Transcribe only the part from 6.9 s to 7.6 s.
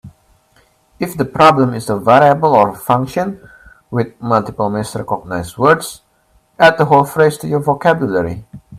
phrase to your